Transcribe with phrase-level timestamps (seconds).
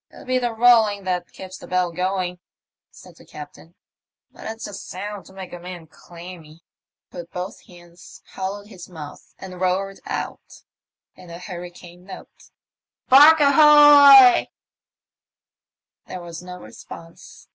[0.00, 2.40] *' It'll be the rolling that keeps that bell going,"
[2.90, 3.76] said the captain;
[4.32, 6.62] but it's a sound to make a man feel clammy." He
[7.18, 10.64] put both hands, hollowed, to his mouth, and roared out,
[11.14, 12.50] in a hurricane note,
[13.08, 14.48] Barque ahoy!"'
[16.08, 17.46] There was no response.